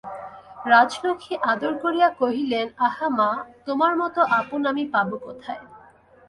রাজলক্ষ্মী 0.65 1.35
আদর 1.43 1.73
করিয়া 1.77 2.09
কহিলেন, 2.19 2.67
আহা 2.77 3.07
মা, 3.09 3.29
তোমার 3.65 3.93
মতো 3.97 4.19
আপন 4.39 4.61
আমি 4.65 4.83
পাব 4.93 5.09
কোথায়। 5.17 5.63